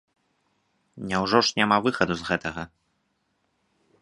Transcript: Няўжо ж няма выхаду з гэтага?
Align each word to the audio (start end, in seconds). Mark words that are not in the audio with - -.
Няўжо 1.11 1.39
ж 1.49 1.61
няма 1.61 1.77
выхаду 1.89 2.13
з 2.23 2.29
гэтага? 2.31 2.63